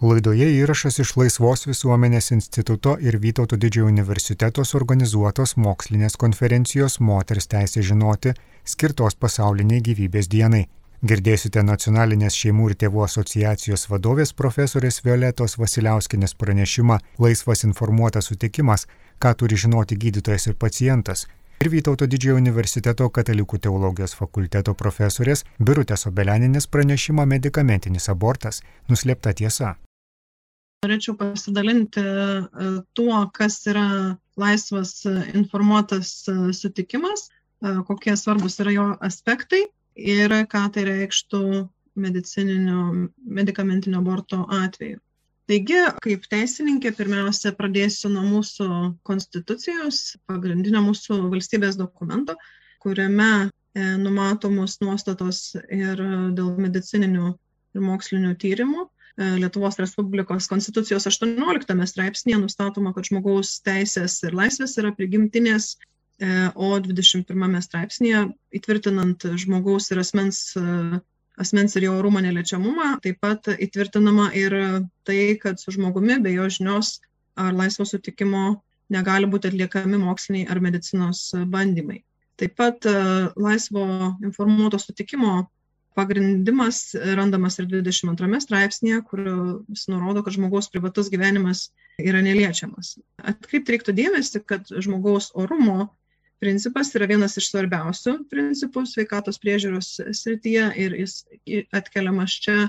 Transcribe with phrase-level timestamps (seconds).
[0.00, 7.80] Laidoje įrašas iš Laisvos visuomenės instituto ir Vytauto didžiojo universitetos organizuotos mokslinės konferencijos Moters teisė
[7.80, 8.34] žinoti,
[8.68, 10.66] skirtos pasauliniai gyvybės dienai.
[11.00, 18.84] Girdėsite nacionalinės šeimų ir tėvų asociacijos vadovės profesorės Violetos Vasiliauskinės pranešimą Laisvas informuotas sutikimas,
[19.18, 21.24] ką turi žinoti gydytojas ir pacientas.
[21.64, 28.60] Ir Vytauto didžiojo universiteto katalikų teologijos fakulteto profesorės Birutės Obelianinės pranešimą medikamentinis abortas-
[28.92, 29.78] nuslėpta tiesa
[30.84, 32.66] norėčiau pasidalinti e,
[32.96, 33.86] tuo, kas yra
[34.40, 37.30] laisvas e, informuotas e, sutikimas,
[37.88, 39.62] kokie svarbus yra jo aspektai
[39.96, 41.40] ir ką tai reikštų
[41.96, 45.00] medicamentinio aborto atveju.
[45.48, 48.68] Taigi, kaip teisininkė, pirmiausia, pradėsiu nuo mūsų
[49.08, 52.36] konstitucijos, pagrindinio mūsų valstybės dokumento,
[52.84, 53.48] kuriame
[54.02, 56.02] numatomos nuostatos ir
[56.36, 58.84] dėl medicininių ir mokslinių tyrimų
[59.16, 65.70] Lietuvos Respublikos konstitucijos 18 straipsnėje nustatoma, kad žmogaus teisės ir laisvės yra prigimtinės,
[66.20, 68.26] e, o 21 straipsnėje
[68.60, 71.00] įtvirtinant žmogaus ir asmens, e,
[71.40, 74.58] asmens ir jo orumo neliečiamumą, taip pat įtvirtinama ir
[75.08, 76.98] tai, kad su žmogumi be jo žinios
[77.40, 78.60] ar laisvo sutikimo
[78.92, 82.02] negali būti atliekami moksliniai ar medicinos bandymai.
[82.36, 82.84] Taip pat
[83.40, 85.46] laisvo informuoto sutikimo
[85.96, 89.22] pagrindimas randamas ir 22 straipsnėje, kur
[89.72, 91.70] jis nurodo, kad žmogaus privatus gyvenimas
[92.02, 92.98] yra neliečiamas.
[93.24, 95.88] Atkreipti reiktų dėmesį, kad žmogaus orumo
[96.42, 101.22] principas yra vienas iš svarbiausių principų sveikatos priežiūros srityje ir jis
[101.74, 102.66] atkeliamas čia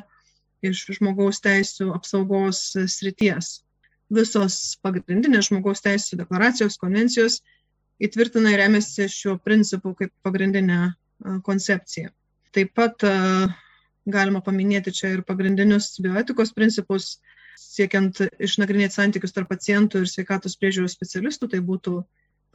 [0.66, 2.62] iš žmogaus teisų apsaugos
[2.96, 3.58] srities.
[4.14, 7.42] Visos pagrindinės žmogaus teisų deklaracijos, konvencijos
[8.00, 10.94] įtvirtina ir remiasi šiuo principu kaip pagrindinę
[11.44, 12.14] koncepciją.
[12.58, 13.14] Taip pat e,
[14.10, 17.20] galima paminėti čia ir pagrindinius bioetikos principus,
[17.62, 22.00] siekiant išnagrinėti santykius tarp pacientų ir sveikatos priežiūros specialistų, tai būtų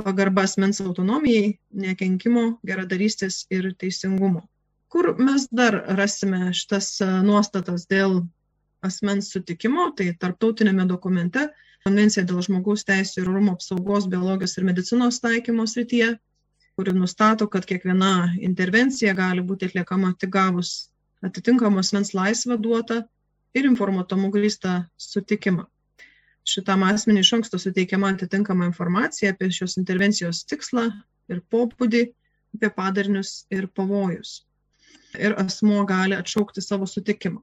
[0.02, 1.52] pagarba asmens autonomijai,
[1.86, 4.42] nekenkimo, geradarystės ir teisingumo.
[4.90, 8.24] Kur mes dar rasime šitas e, nuostatas dėl
[8.82, 11.52] asmens sutikimo, tai tarptautinėme dokumente
[11.86, 16.12] Konvencija dėl žmogaus teisų ir orumo apsaugos biologijos ir medicinos taikymo srityje
[16.76, 20.72] kuri nustato, kad kiekviena intervencija gali būti atliekama tik gavus
[21.22, 23.02] atitinkamos mens laisvę duotą
[23.54, 25.66] ir informatumu grįstą sutikimą.
[26.48, 30.88] Šitam asmeniui iš anksto suteikiama atitinkama informacija apie šios intervencijos tikslą
[31.30, 32.02] ir pobūdį,
[32.56, 34.40] apie padarinius ir pavojus.
[35.20, 37.42] Ir asmuo gali atšaukti savo sutikimą.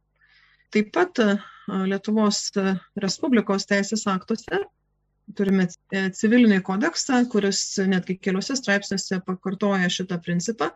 [0.73, 1.22] Taip pat
[1.69, 2.50] Lietuvos
[3.00, 4.59] Respublikos teisės aktuose
[5.38, 10.69] turime e, civilinį kodeksą, kuris netgi keliuose straipsniuose pakartoja šitą principą.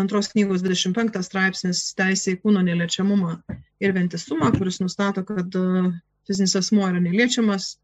[0.00, 3.34] Antros knygos 25 straipsnis teisė į kūno neliečiamumą
[3.82, 5.84] ir ventisumą, kuris nustato, kad e,
[6.28, 7.74] fizinis asmuo yra neliečiamas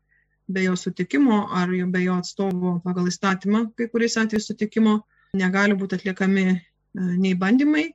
[0.46, 5.00] be jo sutikimo ar be jo atstovo pagal įstatymą, kai kuriais atvejais sutikimo,
[5.34, 6.58] negali būti atliekami e,
[6.96, 7.88] nei bandymai,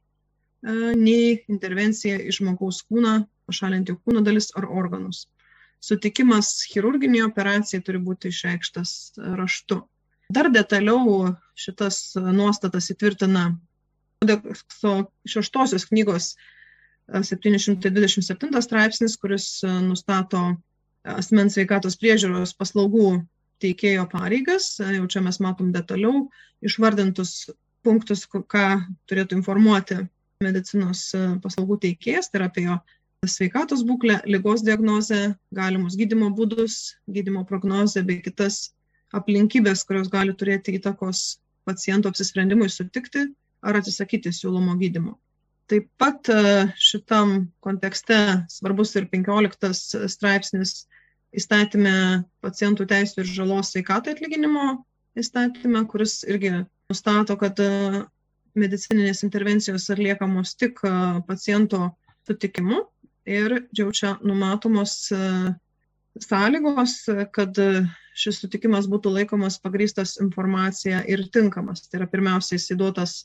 [0.62, 3.16] nei intervencija į žmogaus kūną,
[3.50, 5.24] pašalinti kūno dalis ar organus
[5.82, 8.94] sutikimas chirurginiai operacijai turi būti išreikštas
[9.40, 9.82] raštu.
[10.32, 13.50] Dar detaliau šitas nuostatas įtvirtina
[14.22, 14.94] kodekso
[15.28, 16.36] šeštosios knygos
[17.12, 19.48] 727 straipsnis, kuris
[19.84, 20.44] nustato
[21.04, 23.24] asmens sveikatos priežiūros paslaugų
[23.62, 24.76] teikėjo pareigas.
[24.80, 26.30] Jau čia mes matom detaliau
[26.62, 27.50] išvardintus
[27.84, 28.66] punktus, ką
[29.10, 30.00] turėtų informuoti
[30.42, 31.10] medicinos
[31.44, 32.78] paslaugų teikėjas, tai yra apie jo
[33.30, 38.72] sveikatos būklę, lygos diagnozę, galimus gydimo būdus, gydimo prognozę bei kitas
[39.14, 41.38] aplinkybės, kurios gali turėti įtakos
[41.70, 43.28] paciento apsisprendimui sutikti
[43.62, 45.20] ar atsisakyti siūlomo gydimo.
[45.70, 48.18] Taip pat e, šitam kontekste
[48.50, 50.88] svarbus ir 15 straipsnis
[51.38, 54.80] įstatymė pacientų teisų ir žalos sveikatai atlyginimo
[55.14, 56.56] įstatymė, kuris irgi
[56.90, 58.02] nustato, kad e,
[58.58, 60.96] medicininės intervencijos atliekamos tik e,
[61.30, 61.92] paciento
[62.26, 62.82] sutikimu
[63.26, 65.20] ir jau čia numatomos e,
[66.22, 66.96] sąlygos,
[67.36, 67.58] kad
[68.18, 71.86] šis sutikimas būtų laikomas pagrystas informacija ir tinkamas.
[71.88, 73.22] Tai yra pirmiausiai įsiduotas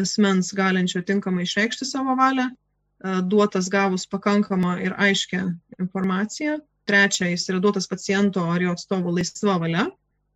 [0.00, 5.42] asmens galinčio tinkamai išreikšti savo valią, e, duotas gavus pakankamą ir aiškę
[5.78, 6.58] informaciją.
[6.84, 9.86] Trečia, jis yra duotas paciento ar jo atstovo laisva valia.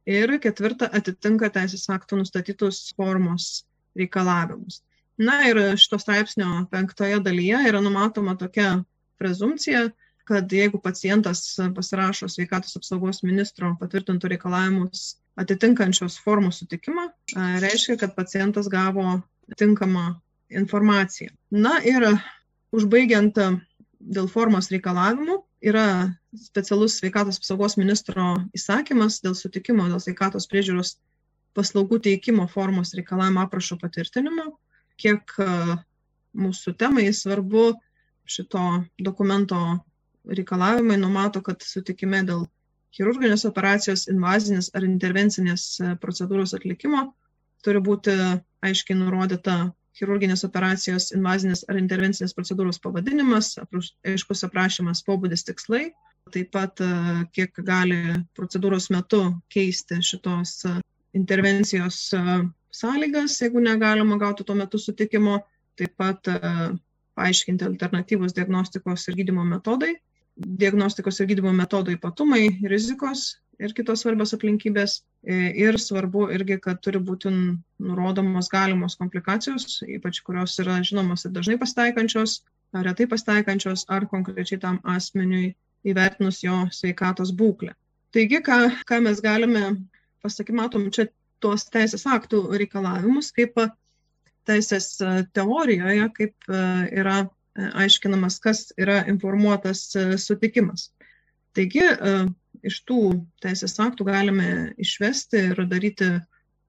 [0.08, 3.66] Ir ketvirta, atitinka teisės aktų nustatytus formos
[3.98, 4.80] reikalavimus.
[5.20, 8.78] Na ir šito straipsnio penktoje dalyje yra numatoma tokia
[9.18, 9.88] prezumcija,
[10.28, 17.06] kad jeigu pacientas pasirašo sveikatos apsaugos ministro patvirtintų reikalavimus atitinkančios formos sutikimą,
[17.62, 19.20] reiškia, kad pacientas gavo
[19.56, 20.18] tinkamą
[20.50, 21.32] informaciją.
[21.50, 22.04] Na ir
[22.74, 23.38] užbaigiant
[23.98, 30.96] dėl formos reikalavimų, yra specialus sveikatos apsaugos ministro įsakymas dėl sutikimo dėl sveikatos priežiūros
[31.56, 34.52] paslaugų teikimo formos reikalavimo aprašo patvirtinimo,
[35.00, 35.34] kiek
[36.38, 37.72] mūsų temai svarbu
[38.28, 38.64] šito
[39.00, 39.58] dokumento
[40.28, 42.44] reikalavimai numato, kad sutikime dėl
[42.96, 45.70] chirurginės operacijos, invazinės ar intervencinės
[46.02, 47.08] procedūros atlikimo
[47.64, 48.14] turi būti
[48.64, 49.56] aiškiai nurodyta
[49.98, 53.56] chirurginės operacijos, invazinės ar intervencinės procedūros pavadinimas,
[54.06, 55.88] aiškus aprašymas, pobūdis tikslai,
[56.34, 56.78] taip pat
[57.34, 57.98] kiek gali
[58.38, 60.60] procedūros metu keisti šitos
[61.18, 62.02] intervencijos
[62.78, 65.40] sąlygas, jeigu negalima gauti tuo metu sutikimo,
[65.78, 66.30] taip pat
[67.18, 69.96] paaiškinti alternatyvus diagnostikos ir gydimo metodai,
[70.38, 73.28] diagnostikos ir gydimo metodų ypatumai, rizikos
[73.58, 75.00] ir kitos svarbios aplinkybės.
[75.28, 77.32] Ir svarbu irgi, kad turi būti
[77.82, 82.38] nurodomos galimos komplikacijos, ypač kurios yra žinomos ir dažnai pasitaikančios,
[82.72, 85.56] ar retai pasitaikančios, ar konkrečiai tam asmeniui
[85.88, 87.74] įvertinus jo sveikatos būklę.
[88.14, 89.64] Taigi, ką, ką mes galime
[90.22, 91.08] pasakyti, matom čia
[91.42, 93.58] tuos teisės aktų reikalavimus, kaip
[94.48, 94.96] teisės
[95.36, 97.20] teorijoje, kaip yra
[97.58, 99.88] aiškinamas, kas yra informuotas
[100.22, 100.90] sutikimas.
[101.56, 101.84] Taigi,
[102.66, 103.00] iš tų
[103.42, 104.48] teisės aktų galime
[104.80, 106.10] išvesti ir daryti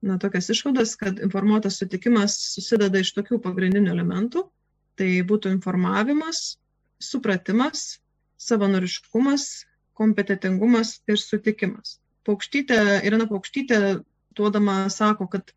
[0.02, 4.46] na, tokias išvadas, kad informuotas sutikimas susideda iš tokių pagrindinių elementų.
[4.98, 6.58] Tai būtų informavimas,
[7.00, 8.00] supratimas,
[8.40, 9.46] savanoriškumas,
[9.96, 11.98] kompetitingumas ir sutikimas.
[12.28, 13.80] Paukštytė, Irina Paukštytė
[14.36, 15.54] duodama sako, kad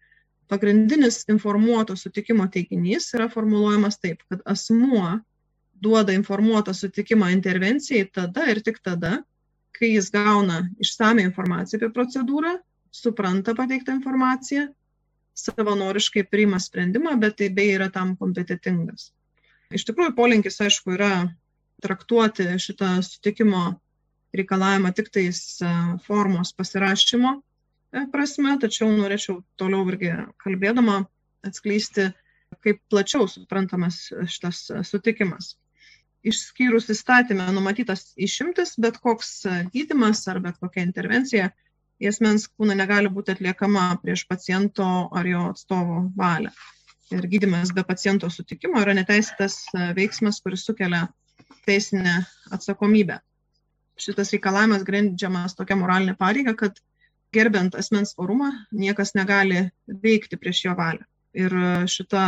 [0.53, 5.17] pagrindinis informuoto sutikimo teiginys yra formuluojamas taip, kad asmuo
[5.83, 9.17] duoda informuotą sutikimą intervencijai tada ir tik tada,
[9.73, 12.53] kai jis gauna išsame informaciją apie procedūrą,
[12.93, 14.67] supranta pateiktą informaciją,
[15.33, 19.09] savanoriškai priima sprendimą, bet tai bei yra tam kompetitingas.
[19.73, 21.13] Iš tikrųjų, polinkis, aišku, yra
[21.81, 23.71] traktuoti šitą sutikimo
[24.37, 25.41] reikalavimą tik tais
[26.05, 27.39] formos pasirašymo
[28.13, 31.03] prasme, tačiau norėčiau toliau irgi kalbėdama
[31.45, 32.09] atskleisti,
[32.63, 35.55] kaip plačiau suprantamas šitas sutikimas.
[36.23, 39.43] Išskyrus įstatymę numatytas išimtis, bet koks
[39.73, 41.49] gydimas ar bet kokia intervencija
[41.99, 46.53] į asmens kūną negali būti atliekama prieš paciento ar jo atstovo valią.
[47.13, 49.59] Ir gydimas be paciento sutikimo yra neteisėtas
[49.97, 51.03] veiksmas, kuris sukelia
[51.67, 52.23] teisinę
[52.55, 53.19] atsakomybę.
[53.99, 56.79] Šitas reikalavimas grindžiamas tokia moralinė pareiga, kad
[57.33, 59.65] gerbent asmens orumą, niekas negali
[60.05, 61.05] veikti prieš jo valią.
[61.33, 61.53] Ir
[61.89, 62.25] šita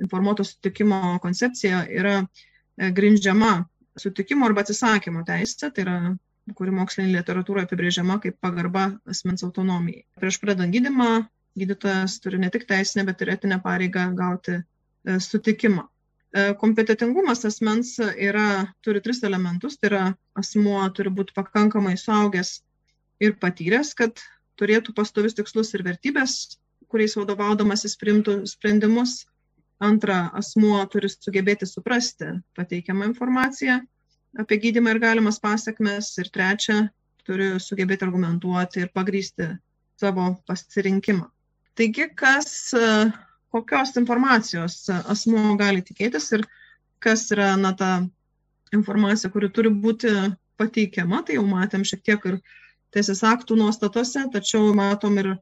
[0.00, 3.64] informuoto sutikimo koncepcija yra e, grindžiama
[3.98, 5.96] sutikimo arba atsisakymo teisė, tai yra
[6.58, 10.04] kuri mokslinė literatūra apibrėžiama kaip pagarba asmens autonomijai.
[10.20, 11.24] Prieš pradant gydimą,
[11.58, 14.64] gydytojas turi ne tik teisinę, bet ir etinę pareigą gauti e,
[15.28, 15.86] sutikimą.
[16.34, 20.04] E, kompetitingumas asmens yra, turi tris elementus, tai yra
[20.36, 22.56] asmuo turi būti pakankamai suaugęs
[23.22, 24.18] ir patyręs, kad
[24.60, 26.58] turėtų pastovius tikslus ir vertybės,
[26.90, 29.24] kuriais vadovaudamasis priimtų sprendimus.
[29.82, 33.80] Antra, asmuo turi sugebėti suprasti pateikiamą informaciją
[34.38, 36.12] apie gydimą ir galimas pasiekmes.
[36.22, 36.78] Ir trečia,
[37.26, 39.50] turi sugebėti argumentuoti ir pagrysti
[40.00, 41.28] savo pasirinkimą.
[41.74, 42.74] Taigi, kas,
[43.54, 46.44] kokios informacijos asmuo gali tikėtis ir
[47.02, 47.90] kas yra na, ta
[48.74, 50.12] informacija, kuri turi būti
[50.60, 52.38] pateikiama, tai jau matėm šiek tiek ir
[52.94, 55.38] teisės aktų nuostatose, tačiau matom ir e,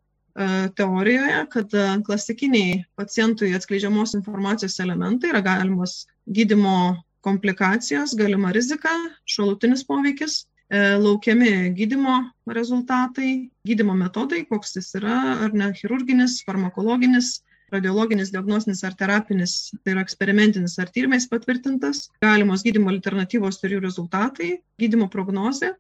[0.79, 6.03] teorijoje, kad e, klasikiniai pacientui atskleidžiamos informacijos elementai yra galimos
[6.39, 8.93] gydimo komplikacijos, galima rizika,
[9.29, 10.43] šalutinis poveikis,
[10.73, 12.19] e, laukiami gydimo
[12.59, 13.33] rezultatai,
[13.69, 17.39] gydimo metodai, koks jis yra, ar ne chirurginis, farmakologinis,
[17.73, 23.87] radiologinis, diagnostinis ar terapinis, tai yra eksperimentinis ar tyrimais patvirtintas, galimos gydimo alternatyvos ir jų
[23.87, 24.51] rezultatai,
[24.83, 25.73] gydimo prognozė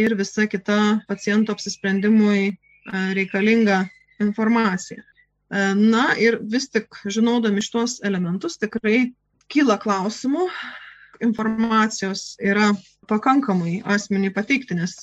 [0.00, 0.78] ir visa kita
[1.08, 2.54] paciento apsisprendimui e,
[3.18, 3.84] reikalinga
[4.20, 5.02] informacija.
[5.02, 9.10] E, na ir vis tik žinodami šitos elementus tikrai
[9.50, 10.48] kyla klausimų,
[11.24, 12.70] informacijos yra
[13.10, 14.96] pakankamai asmeniai pateikti, nes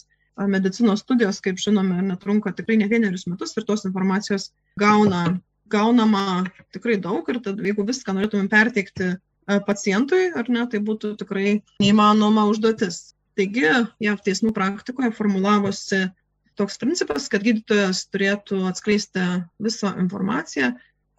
[0.45, 5.39] medicinos studijos, kaip žinome, netrunka tikrai ne vienerius metus ir tos informacijos gauna,
[5.71, 9.17] gaunama tikrai daug ir tad jeigu viską norėtumėm perteikti e,
[9.65, 13.16] pacientui, ar ne, tai būtų tikrai neįmanoma užduotis.
[13.37, 13.67] Taigi,
[14.01, 16.07] JAV teismų praktikoje formulavosi
[16.57, 19.23] toks principas, kad gydytojas turėtų atskleisti
[19.61, 20.71] visą informaciją,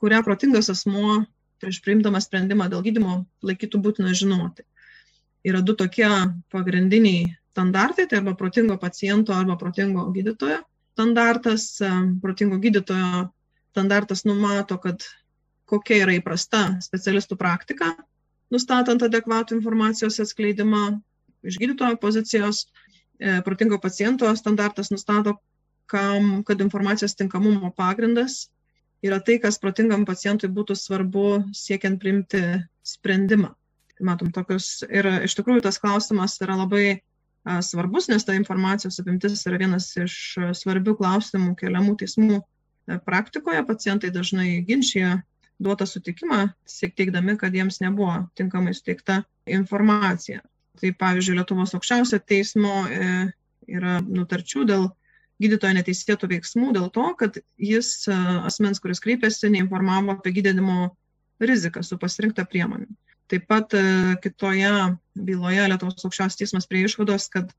[0.03, 1.21] kurią protingas asmuo
[1.63, 4.67] prieš priimdamas sprendimą dėl gydimo laikytų būtina žinoti.
[5.47, 6.09] Yra du tokie
[6.51, 10.59] pagrindiniai standartai, tai arba protingo paciento, arba protingo gydytojo
[10.95, 11.71] standartas.
[12.23, 13.29] Protingo gydytojo
[13.71, 15.07] standartas numato, kad
[15.71, 17.93] kokia yra įprasta specialistų praktika,
[18.51, 20.99] nustatant adekvatų informacijos atskleidimą
[21.47, 22.67] iš gydytojo pozicijos.
[23.19, 25.37] E, protingo paciento standartas nustato,
[25.91, 28.47] kam, kad informacijos tinkamumo pagrindas
[29.03, 32.43] yra tai, kas protingam pacientui būtų svarbu siekiant priimti
[32.87, 33.55] sprendimą.
[33.99, 37.01] Matom, tokius ir iš tikrųjų tas klausimas yra labai
[37.63, 40.15] svarbus, nes ta informacijos apimtis yra vienas iš
[40.61, 43.65] svarbių klausimų keliamų teismų e, praktikoje.
[43.67, 45.23] Pacientai dažnai ginčia
[45.59, 50.43] duotą sutikimą, siek teikdami, kad jiems nebuvo tinkamai suteikta informacija.
[50.79, 53.11] Tai pavyzdžiui, Lietuvos aukščiausio teismo e,
[53.67, 54.89] yra nutarčių dėl
[55.43, 58.17] gydytojo neteisėtų veiksmų dėl to, kad jis e,
[58.49, 60.93] asmens, kuris kreipėsi, neinformavo apie gydymo
[61.43, 62.89] riziką su pasirinkta priemonė.
[63.29, 63.83] Taip pat e,
[64.25, 64.75] kitoje
[65.29, 67.51] byloje Lietuvos aukščiausias teismas prie išvados, kad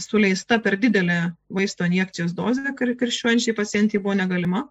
[0.00, 1.18] suleista per didelė
[1.52, 4.64] vaisto injekcijos dozė karščiuojančiai pacientai buvo negalima,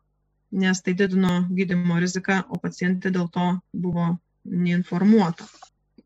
[0.54, 5.48] nes tai didino gydimo riziką, o pacientė dėl to buvo neinformuota.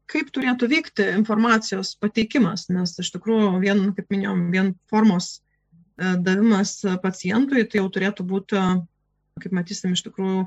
[0.07, 5.33] Kaip turėtų vykti informacijos pateikimas, nes iš tikrųjų vien, kaip minėjom, vien formos
[5.97, 8.61] E, davimas pacientui, tai jau turėtų būti,
[9.41, 10.43] kaip matysim, iš tikrųjų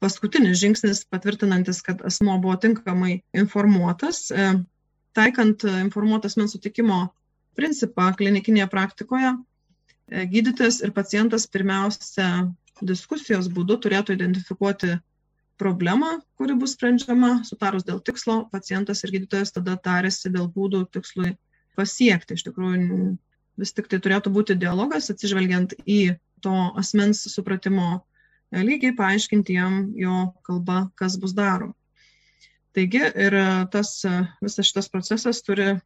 [0.00, 4.30] paskutinis žingsnis patvirtinantis, kad asmo buvo tinkamai informuotas.
[4.32, 4.48] E,
[5.16, 7.02] taikant informuotas mens sutikimo
[7.56, 9.34] principą klinikinėje praktikoje,
[10.08, 12.48] e, gydytojas ir pacientas pirmiausia
[12.80, 14.96] diskusijos būdu turėtų identifikuoti
[15.60, 21.34] problemą, kuri bus sprendžiama, sutarus dėl tikslo, pacientas ir gydytojas tada tarėsi dėl būdų tikslui
[21.78, 22.36] pasiekti.
[22.36, 23.14] Iš tikrųjų,
[23.60, 28.04] vis tik tai turėtų būti dialogas, atsižvelgiant į to asmens supratimo
[28.52, 31.74] lygiai, paaiškinti jam jo kalba, kas bus daroma.
[32.76, 33.34] Taigi ir
[33.72, 34.02] tas,
[34.44, 35.78] visas šitas procesas turi,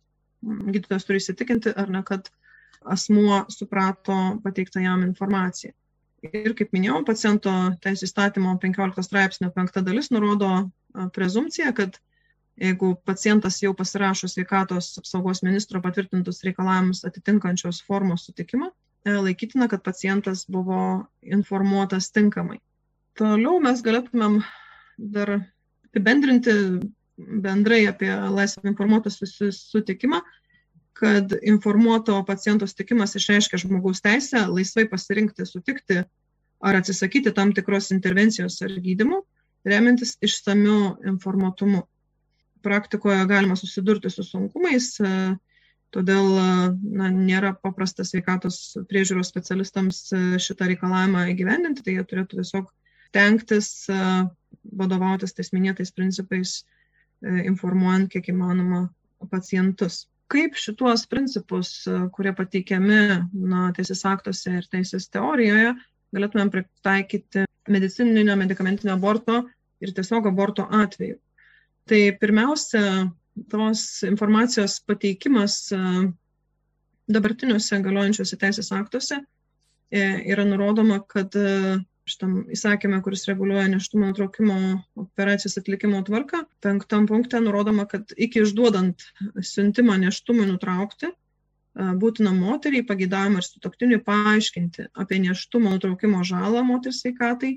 [0.42, 2.26] gydytojas turi įsitikinti, ar ne, kad
[2.82, 5.70] asmuo suprato pateiktą jam informaciją.
[6.26, 7.52] Ir kaip minėjau, paciento
[7.84, 10.50] teisų įstatymo 15 straipsnio 5 dalis nurodo
[11.16, 11.96] prezumciją, kad
[12.60, 18.68] jeigu pacientas jau pasirašo sveikatos apsaugos ministro patvirtintus reikalavimus atitinkančios formos sutikimą,
[19.06, 22.60] e, laikytina, kad pacientas buvo informuotas tinkamai.
[23.16, 24.42] Toliau mes galėtumėm
[25.16, 25.38] dar
[25.88, 26.52] apibendrinti
[27.16, 29.18] bendrai apie laisvą informuotos
[29.56, 30.20] sutikimą,
[31.00, 36.02] kad informuoto paciento sutikimas išreiškia žmogaus teisę laisvai pasirinkti, sutikti
[36.60, 39.22] ar atsisakyti tam tikros intervencijos ar gydimo,
[39.64, 41.86] remiantis išsamiu informuotumu
[42.62, 44.92] praktikoje galima susidurti su sunkumais,
[45.94, 50.02] todėl na, nėra paprasta sveikatos priežiūros specialistams
[50.44, 52.68] šitą reikalavimą įgyvendinti, tai jie turėtų tiesiog
[53.16, 53.88] tenktis
[54.82, 56.60] vadovautis tais minėtais principais,
[57.24, 58.84] informuojant kiek įmanoma
[59.32, 60.04] pacientus.
[60.30, 61.72] Kaip šituos principus,
[62.14, 63.00] kurie pateikiami
[63.34, 65.72] na, teisės aktuose ir teisės teorijoje,
[66.14, 69.40] galėtumėm pritaikyti medicininio medicamentinio aborto
[69.82, 71.18] ir tiesiog aborto atveju.
[71.90, 73.10] Tai pirmiausia,
[73.50, 75.80] tos informacijos pateikimas e,
[77.10, 81.78] dabartiniuose galiojančiuose teisės aktuose e, yra nurodoma, kad e,
[82.10, 84.58] šitam įsakymė, kuris reguliuoja neštumo nutraukimo
[85.04, 89.06] operacijos atlikimo tvarką, penktam punkte nurodoma, kad iki išduodant
[89.52, 91.12] siuntimą neštumui nutraukti,
[92.02, 97.56] būtina moteriai pagėdavimą ir sutoktiniui paaiškinti apie neštumo nutraukimo žalą moters sveikatai,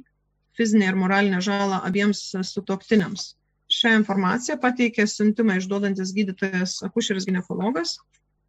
[0.58, 3.34] fizinę ir moralinę žalą abiems sutoktiniams
[3.74, 7.96] Šią informaciją pateikė siuntimą išduodantis gydytojas akušeris gynekologas,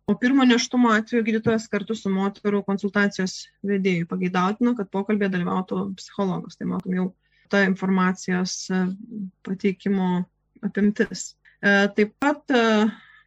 [0.07, 6.59] o pirmo neštumo atveju gydytojas kartu su moterų konsultacijos vedėjui pageidautina, kad pokalbėje dalyvautų psichologas.
[6.61, 7.07] Tai matom jau
[7.53, 8.83] ta informacijos e,
[9.47, 10.25] pateikimo
[10.65, 11.31] apimtis.
[11.61, 12.65] E, taip pat, e,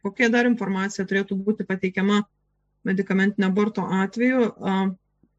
[0.06, 2.22] kokia dar informacija turėtų būti pateikiama
[2.86, 4.44] medicamentinio aborto atveju,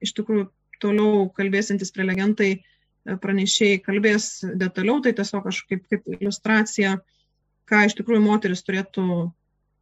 [0.03, 0.50] iš tikrųjų
[0.84, 2.50] toliau kalbėsintis prelegentai
[3.24, 4.27] pranešėjai kalbės
[4.60, 6.98] detaliau, tai tiesiog aš kaip, kaip iliustracija,
[7.72, 9.08] ką iš tikrųjų moteris turėtų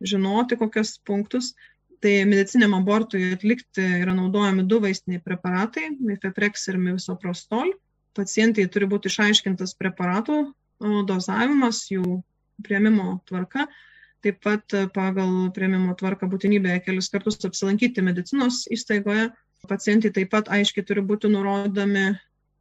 [0.02, 1.54] žinoti, kokius punktus.
[2.02, 7.74] Tai mediciniam abortui atlikti yra naudojami du vaistiniai preparatai- mifeprex ir misoprostol.
[8.14, 10.54] Pacientai turi būti išaiškintas preparatų
[11.10, 12.22] dozavimas, jų
[12.64, 13.68] prieimimo tvarka.
[14.22, 19.32] Taip pat pagal prieimimo tvarką būtinybė kelis kartus apsilankyti medicinos įstaigoje.
[19.68, 22.20] Pacientai taip pat aiškiai turi būti nurodomi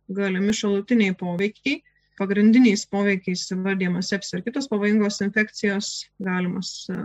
[0.09, 1.83] galimi šalutiniai poveikiai.
[2.17, 6.97] Pagrindiniais poveikiais įvardyjama sepsis ir kitos pavojingos infekcijos, galimas e,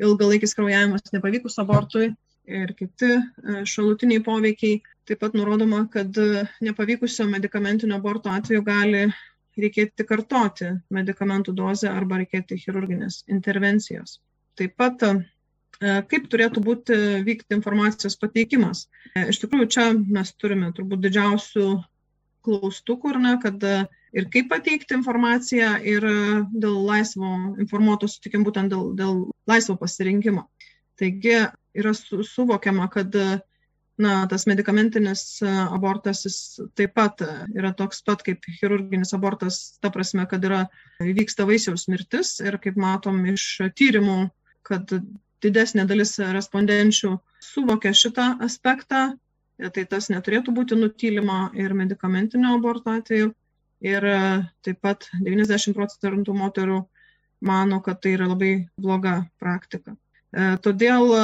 [0.00, 2.10] ilgalaikis kraujavimas nepavykus abortui
[2.50, 4.80] ir kiti e, šalutiniai poveikiai.
[5.08, 9.04] Taip pat nurodoma, kad e, nepavykusio medicamentinio aborto atveju gali
[9.60, 14.18] reikėti kartoti medikamentų dozę arba reikėti chirurginės intervencijos.
[14.56, 15.04] Taip pat
[15.80, 18.84] kaip turėtų būti vykti informacijos pateikimas.
[19.16, 21.66] Iš tikrųjų, čia mes turime turbūt didžiausių
[22.46, 23.74] klaustukų, ne, kad e,
[24.16, 26.16] ir kaip pateikti informaciją ir e,
[26.52, 27.30] dėl laisvo
[27.60, 30.46] informuoto sutikimo, būtent dėl, dėl laisvo pasirinkimo.
[31.00, 31.36] Taigi
[31.76, 33.14] yra su, suvokiama, kad
[34.00, 36.36] na, tas medikamentinis abortas jis
[36.78, 37.22] taip pat
[37.56, 40.64] yra toks pat kaip chirurginis abortas, ta prasme, kad yra
[41.00, 44.20] vyksta vaisiaus mirtis ir kaip matom iš tyrimų,
[44.66, 44.92] kad
[45.44, 49.10] didesnė dalis respondenčių suvokia šitą aspektą,
[49.74, 53.34] tai tas neturėtų būti nutylima ir medikamentinio aborto atveju.
[53.80, 54.04] Ir
[54.60, 56.82] taip pat 90 procentų moterų
[57.48, 59.94] mano, kad tai yra labai bloga praktika.
[60.64, 61.14] Todėl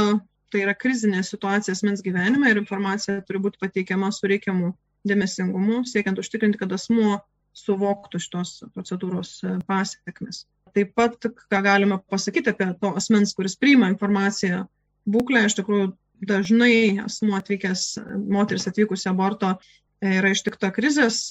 [0.53, 4.73] tai yra krizinė situacija asmens gyvenime ir informacija turi būti pateikiama su reikiamu
[5.07, 7.19] dėmesingumu, siekiant užtikrinti, kad asmuo
[7.57, 10.45] suvoktų šitos procedūros e, pasiekmes.
[10.77, 14.67] Taip pat, ką galime pasakyti apie to asmens, kuris priima informaciją
[15.09, 15.87] būklę, iš tikrųjų
[16.25, 17.99] dažnai asmuo atvykęs,
[18.33, 21.27] moteris atvykusi aborto e, yra ištikta krizės,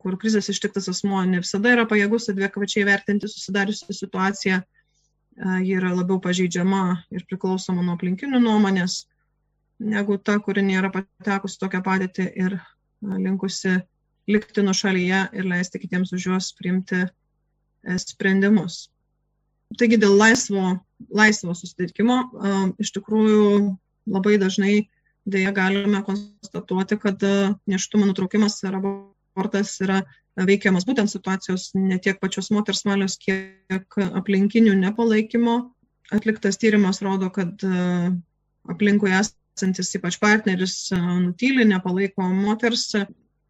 [0.00, 4.62] kur krizės ištiktas asmuo ne visada yra pajėgus advekvačiai vertinti susidariusią situaciją
[5.36, 6.82] ji yra labiau pažeidžiama
[7.14, 9.06] ir priklausoma nuo aplinkinių nuomonės,
[9.80, 12.58] negu ta, kuri nėra patekusi tokią padėtį ir
[13.02, 13.78] linkusi
[14.30, 17.08] likti nuo šalyje ir leisti kitiems už juos priimti e,
[17.98, 18.86] sprendimus.
[19.80, 20.76] Taigi dėl laisvo,
[21.10, 22.18] laisvo susitikimo
[22.78, 23.72] iš tikrųjų
[24.06, 24.74] labai dažnai
[25.28, 27.22] dėja galime konstatuoti, kad
[27.70, 30.02] neštumo nutraukimas ir abortas yra
[30.36, 35.56] veikiamas būtent situacijos ne tiek pačios moters valios, kiek aplinkinių nepalaikymo.
[36.12, 38.12] Atliktas tyrimas rodo, kad e,
[38.68, 42.90] aplinkui esantis ypač partneris e, nutyli, nepalaiko moters,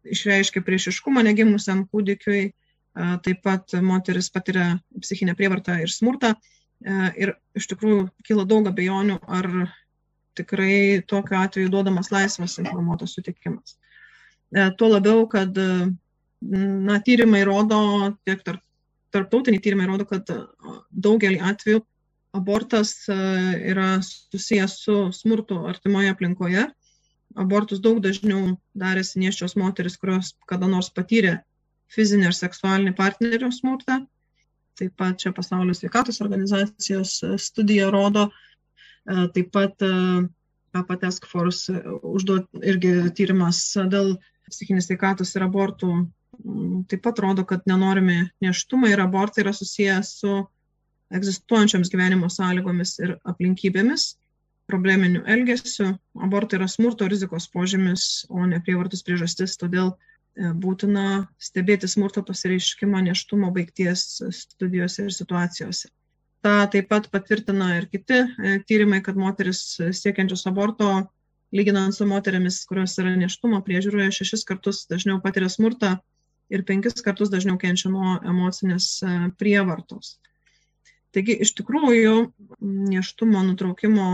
[0.03, 6.35] išreiškia priešiškumą negimusiam kūdikiui, e, taip pat moteris patiria psichinę prievartą ir smurtą.
[6.83, 9.45] Ir iš tikrųjų kyla daug abejonių, ar
[10.37, 13.77] tikrai tokiu atveju duodamas laisvas informuotas sutikimas.
[14.77, 17.79] Tuo labiau, kad na, tyrimai rodo,
[18.25, 18.61] tiek tarp,
[19.13, 20.29] tarptautiniai tyrimai rodo, kad
[20.91, 21.81] daugelį atvejų
[22.33, 26.67] abortas yra susijęs su smurtu artimoje aplinkoje.
[27.37, 31.39] Abortus daug dažniau darėsi nieščios moteris, kurios kada nors patyrė
[31.93, 34.03] fizinį ar seksualinį partnerio smurtą.
[34.77, 38.27] Taip pat čia pasaulio sveikatos organizacijos studija rodo,
[39.05, 39.83] taip pat
[40.73, 43.61] PAPA Task Force užduot irgi tyrimas
[43.91, 44.15] dėl
[44.49, 45.91] psichinės sveikatos ir abortų
[46.89, 50.33] taip pat rodo, kad nenorimi neštumai ir abortai yra susijęs su
[51.13, 54.07] egzistuojančiomis gyvenimo sąlygomis ir aplinkybėmis,
[54.69, 55.91] probleminiu elgesiu.
[56.27, 63.03] Abortai yra smurto rizikos požymis, o ne prievartus priežastis, todėl e, būtina stebėti smurto pasireiškimą
[63.09, 64.07] neštumo baigties
[64.39, 65.91] studijose ir situacijose.
[66.43, 70.89] Ta taip pat patvirtina ir kiti e, tyrimai, kad moteris siekiančios aborto,
[71.55, 75.93] lyginant su moteriamis, kurios yra neštumo priežiūroje, šešis kartus dažniau patiria smurtą
[76.53, 80.17] ir penkis kartus dažniau kenčia nuo emocinės e, prievartos.
[81.13, 82.15] Taigi iš tikrųjų
[82.91, 84.07] neštumo nutraukimo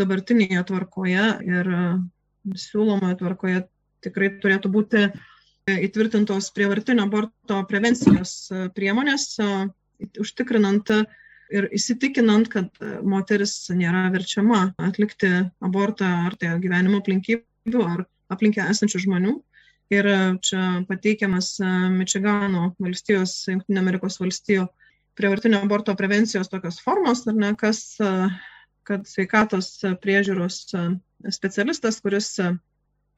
[0.00, 1.82] dabartinėje tvarkoje ir e,
[2.64, 3.62] siūlomoje tvarkoje
[4.04, 5.10] tikrai turėtų būti e,
[5.86, 8.34] įtvirtintos prievartinio aborto prevencijos
[8.74, 9.30] priemonės,
[10.18, 10.94] užtikrinant
[11.54, 15.30] ir įsitikinant, kad moteris nėra verčiama atlikti
[15.64, 19.36] abortą ar tai gyvenimo aplinkybių, ar aplinkę esančių žmonių,
[19.88, 20.06] Ir
[20.44, 24.66] čia pateikiamas e, Mičigano valstijos, Junktinė Amerikos valstijų
[25.16, 28.10] prievartinio aborto prevencijos tokios formos, ar ne, kas, e,
[28.84, 29.70] kad sveikatos
[30.02, 30.82] priežiūros e,
[31.32, 32.34] specialistas, kuris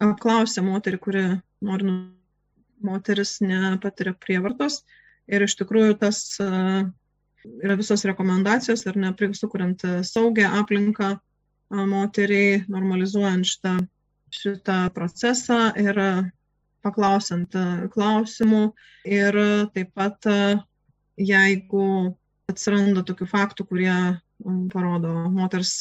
[0.01, 1.25] apklausė moterį, kuri
[1.67, 1.97] nori, nu,
[2.87, 4.85] moteris nepatiria prievartos.
[5.31, 6.23] Ir iš tikrųjų tas
[7.45, 11.15] yra visos rekomendacijos, ar ne, sukuriant saugią aplinką
[11.71, 13.77] moteriai, normalizuojant šitą,
[14.35, 15.99] šitą procesą ir
[16.85, 18.63] paklausiant e, klausimų
[19.09, 19.39] ir
[19.75, 20.57] taip pat e,
[21.21, 21.85] jeigu
[22.51, 23.95] atsiranda tokių faktų, kurie
[24.73, 25.75] parodo moters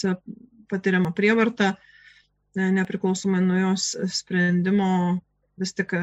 [0.69, 4.91] patiriamą prievartą, e, nepriklausomai nuo jos sprendimo
[5.59, 5.95] vis tik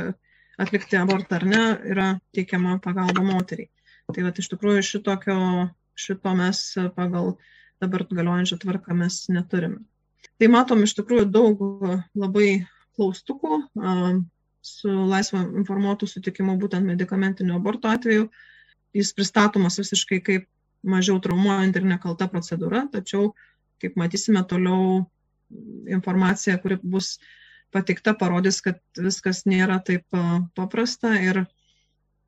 [0.60, 3.70] atlikti abortą ar ne, yra teikiama pagalba moteriai.
[4.14, 5.36] Tai va, iš tikrųjų šitokio,
[5.98, 6.62] šito mes
[6.94, 7.34] pagal
[7.82, 9.82] dabar galiojančią tvarką mes neturime.
[10.38, 11.62] Tai matom iš tikrųjų daug
[12.14, 12.66] labai
[12.96, 13.60] klaustukų,
[14.66, 18.28] su laisvo informuotų sutikimu būtent medicamentinio aborto atveju.
[18.96, 20.46] Jis pristatomas visiškai kaip
[20.86, 23.32] mažiau traumuojanti ir nekalta procedūra, tačiau,
[23.82, 25.04] kaip matysime, toliau
[25.92, 27.16] informacija, kuri bus
[27.74, 30.06] pateikta, parodys, kad viskas nėra taip
[30.56, 31.44] paprasta ir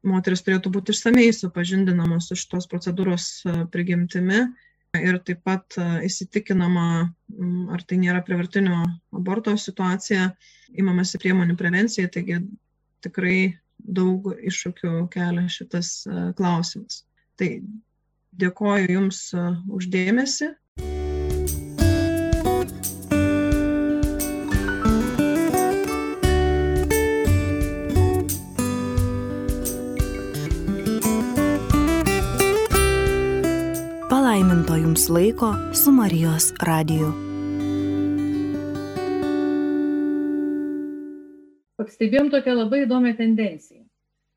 [0.09, 3.29] moteris turėtų būti išsamei supažindinamos su šitos procedūros
[3.75, 4.47] prigimtimi
[4.97, 6.87] ir taip pat e, įsitikinama,
[7.75, 8.81] ar tai nėra privartinio
[9.15, 10.31] aborto situacija,
[10.81, 12.41] imamasi priemonių prevencijai, taigi
[13.05, 17.03] tikrai daug iššūkių kelia šitas e, klausimas.
[17.39, 17.51] Tai
[18.41, 19.45] dėkoju Jums e,
[19.79, 20.53] uždėmesi.
[35.11, 37.09] Laiko su Marijos radiju.
[41.79, 43.83] Pastebėjom tokią labai įdomią tendenciją.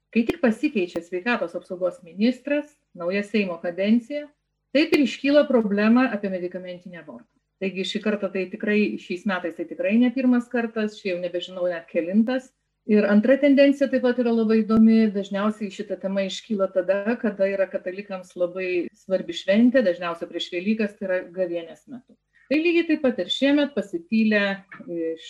[0.10, 4.26] Kai tik pasikeičia sveikatos apsaugos ministras, nauja Seimo kadencija,
[4.74, 7.30] taip ir iškyla problema apie medicamentinę abortą.
[7.62, 11.70] Taigi šį kartą tai tikrai, šiais metais tai tikrai ne pirmas kartas, šį jau nebežinau
[11.70, 12.50] net kelintas
[12.90, 17.68] ir antra tendencija taip pat yra labai įdomi dažniausiai šita tema iškyla tada kada yra
[17.70, 22.16] katalikams labai svarbi šventė dažniausiai prieš velykas tai yra gavėnios metu.
[22.52, 24.46] Tai lygiai taip pat ir šiemet pasipylė
[24.92, 25.28] iš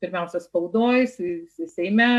[0.00, 1.04] pirmiausia spaudoj
[1.68, 2.10] seime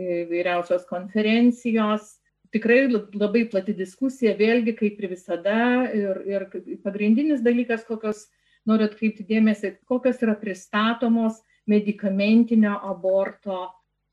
[0.00, 2.14] įvairiausios konferencijos.
[2.54, 5.58] Tikrai labai plati diskusija vėlgi kaip ir visada
[5.90, 6.46] ir ir
[6.86, 8.28] pagrindinis dalykas kokios
[8.64, 13.66] noriu atkreipti dėmesį kokios yra pristatomos medikamentinio aborto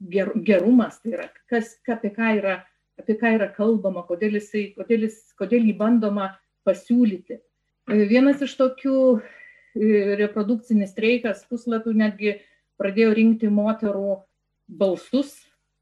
[0.10, 2.58] ger, gerumas, tai yra, kas, apie ką yra,
[3.00, 6.32] apie ką yra kalbama, kodėl, jisai, kodėl, jis, kodėl jį bandoma
[6.68, 7.40] pasiūlyti.
[8.10, 9.22] Vienas iš tokių e,
[10.22, 12.36] reprodukcinis streikas puslapių netgi
[12.80, 14.20] pradėjo rinkti moterų
[14.82, 15.34] balsus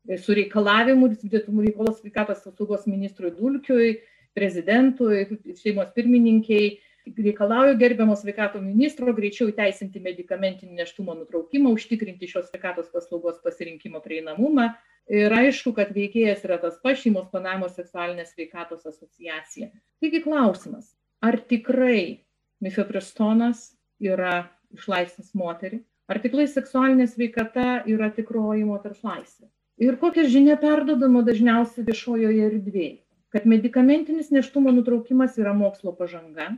[0.08, 3.99] e, su reikalavimu reikalos sveikatos apsaugos ministrui Dulkiui,
[4.38, 5.25] prezidentui,
[5.60, 6.77] šeimos pirmininkiai
[7.17, 14.69] reikalauju gerbiamo sveikatos ministro greičiau įteisinti medikamentinį nėštumo nutraukimą, užtikrinti šios sveikatos paslaugos pasirinkimo prieinamumą.
[15.10, 19.72] Ir aišku, kad veikėjas yra tas pats šeimos planavimo seksualinės sveikatos asociacija.
[20.04, 20.91] Taigi klausimas,
[21.26, 22.26] ar tikrai
[22.62, 25.82] mifepristonas yra išlaisvins moterį?
[26.10, 29.50] Ar tikrai seksualinė sveikata yra tikroji moters laisvė?
[29.80, 32.98] Ir kokia žinia perdodama dažniausiai viešojoje erdvėje?
[33.30, 36.50] Kad medikamentinis neštumo nutraukimas yra mokslo pažanga,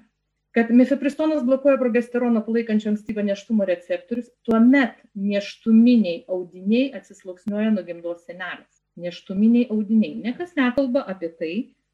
[0.55, 8.81] kad mifepristonas blokuoja progesteroną palaikančią ankstyvą nėštumo receptorius, tuomet nėštuminiai audiniai atsisluoksniuoja nuo gimdos senelės.
[8.99, 10.17] Nėštuminiai audiniai.
[10.25, 11.53] Niekas nekalba apie tai,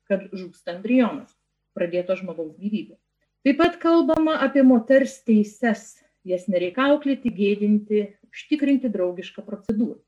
[0.10, 1.36] kad žūsta embrionas,
[1.78, 2.98] pradėto žmogaus gyvybė.
[3.46, 5.94] Taip pat kalbama apie moters teises,
[6.28, 10.00] jas nereikia auklėti, gėdinti, užtikrinti draugišką procedūrą.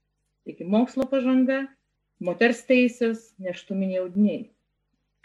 [0.48, 1.68] Taigi mokslo pažanga,
[2.20, 4.42] moters teisės, neštuminiai audiniai.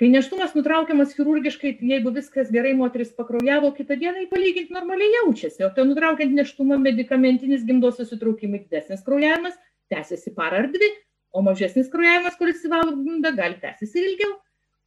[0.00, 5.62] Kai neštumas nutraukiamas chirurgiškai, jeigu viskas gerai, moteris pakraujavo, kitą dieną jį palyginti normaliai jaučiasi.
[5.62, 9.54] O tai nutraukiant neštumą medikamentinis gimdos susitraukimai didesnis kraujavimas
[9.92, 10.88] tęsiasi parą ar dvi,
[11.30, 14.34] o mažesnis kraujavimas, kuris įvalo gimdą, gali tęsiasi ilgiau.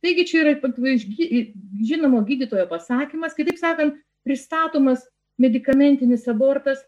[0.04, 0.54] Taigi čia yra
[1.88, 3.96] žinomo gydytojo pasakymas, kitaip sakant,
[4.28, 5.08] pristatomas
[5.40, 6.84] medikamentinis abortas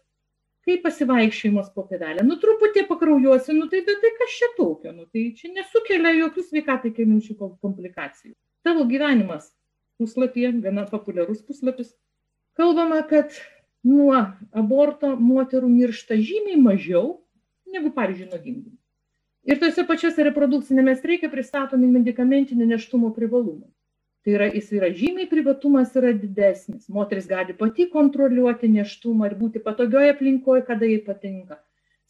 [0.66, 2.24] kaip pasivaikščiojimas po pėdelę.
[2.26, 6.44] Nu, truputį pakraujuosi, nu tai bet tai kas čia tokio, nu tai čia nesukelia jokių
[6.48, 8.34] sveikatai keliančių komplikacijų.
[8.66, 9.48] Tavo gyvenimas
[10.00, 11.94] puslapyje, gana populiarus puslapis,
[12.58, 13.32] kalbama, kad
[13.86, 14.16] nuo
[14.52, 17.18] aborto moterų miršta žymiai mažiau
[17.70, 18.76] negu, pavyzdžiui, nuo gimdymo.
[19.48, 23.70] Ir tose pačiose reprodukcinėme streike pristatomi medikamentinio neštumo privalumai
[24.24, 26.88] tai yra jis yra žymiai privatumas yra didesnis.
[26.92, 31.60] Moteris gali pati kontroliuoti nėštumą ir būti patogioj aplinkoj kada jai patinka.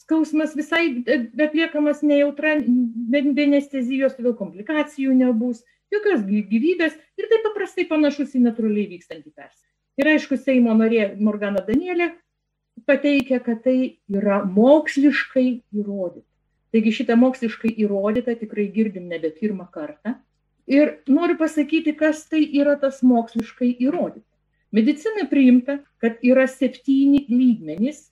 [0.00, 8.34] Skausmas visai atliekamas nejautra be anestezijos todėl komplikacijų nebus jokios gyvybės ir tai paprastai panašus
[8.38, 9.70] į natūraliai vykstantį persirengimą
[10.00, 12.10] ir aišku seimo narė morgana danielė
[12.88, 13.76] pateikia kad tai
[14.08, 15.46] yra moksliškai
[15.76, 16.26] įrodyta.
[16.70, 20.14] Taigi šitą moksliškai įrodyta tikrai girdim nebe pirmą kartą
[20.70, 24.26] Ir noriu pasakyti, kas tai yra tas moksliškai įrodyta.
[24.70, 28.04] Medicinai priimta, kad yra septyni lygmenys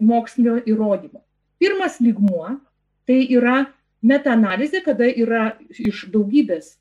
[0.00, 1.20] mokslinio įrodymo.
[1.60, 2.54] Pirmas lygmuo
[3.04, 3.66] tai yra
[4.00, 6.78] metaanalizė, kada yra iš daugybės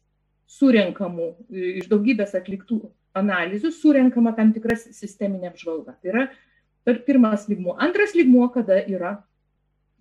[0.49, 2.79] surenkamų, iš daugybės atliktų
[3.19, 5.97] analizių surenkama tam tikras sisteminė apžvalga.
[5.99, 6.25] Tai yra
[7.05, 7.75] pirmas lygmuo.
[7.75, 9.17] Antras lygmuo, kada yra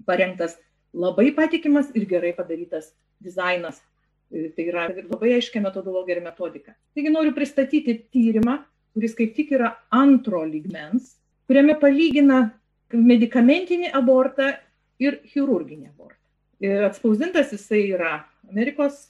[0.07, 0.55] parengtas
[0.95, 3.83] labai patikimas ir gerai padarytas dizainas
[4.29, 6.75] Tai yra labai aiškia metodologija ir metodika.
[6.93, 8.59] Taigi noriu pristatyti tyrimą,
[8.93, 11.15] kuris kaip tik yra antro lygmens,
[11.49, 12.43] kuriame palygina
[12.93, 14.51] medicamentinį abortą
[15.01, 16.21] ir chirurginį abortą.
[16.61, 18.13] Ir atspausdintas jisai yra
[18.51, 19.07] Amerikos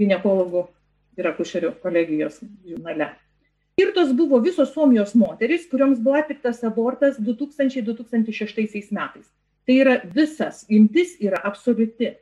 [0.00, 0.66] gynekologų
[1.20, 3.12] ir akušerių kolegijos žurnale.
[3.76, 9.26] Tirtos buvo visos Suomijos moterys, kuriuoms buvo atliktas abortas 2000-2006 metais.
[9.66, 12.14] Tai yra visas, imtis yra absoliuti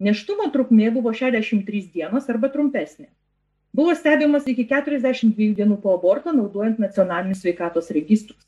[0.00, 3.08] nėštumo trukmė buvo 63 dienos arba trumpesnė.
[3.76, 8.40] Buvo stebimas iki 42 dienų po aborto naudojant nacionalinius sveikatos registrus.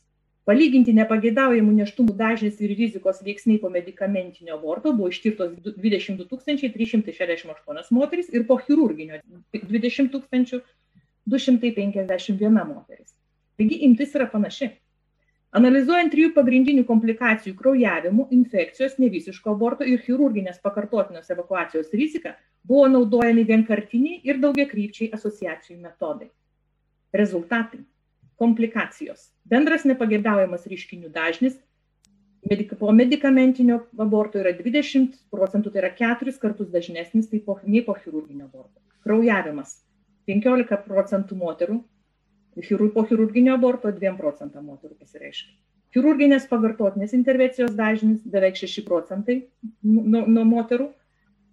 [0.42, 8.32] Palyginti nepageidaujamų neštumų dažnis ir rizikos veiksniai po medicamentinio aborto buvo ištirtos 22 368 moteris
[8.34, 9.20] ir po chirurginio
[9.54, 10.10] 20
[11.30, 13.14] 251 moteris.
[13.54, 14.72] Taigi imtis yra panaši
[15.58, 22.34] analizuojant trijų pagrindinių komplikacijų kraujavimų infekcijos nevisiško aborto ir chirurginės pakartotinos evakuacijos riziką
[22.68, 26.30] buvo naudojami vienkartiniai ir daugiakrypčiai asociacijų metodai
[27.12, 27.82] Rezultatai.
[28.40, 29.28] Komplikacijos.
[29.44, 31.58] Bendras nepageidaujamas reiškinių dažnis
[32.78, 37.94] po medikamentinio aborto yra 20 procentų, tai yra keturis kartus dažnesnis tai po, nei po
[37.94, 38.80] chirurginio aborto.
[39.04, 39.76] Kraujavimas
[40.26, 41.78] 15 procentų moterų,
[42.94, 45.52] po chirurginio aborto 2 procentą moterų pasireiškia.
[45.92, 49.42] Chirurginės pagartotinės intervencijos dažnis beveik 6 procentai
[49.82, 50.88] nuo, nuo moterų